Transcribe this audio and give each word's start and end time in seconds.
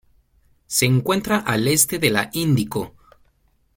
Se 0.65 0.87
encuentra 0.87 1.37
al 1.41 1.67
este 1.67 1.99
de 1.99 2.09
la 2.09 2.31
Índico. 2.33 2.95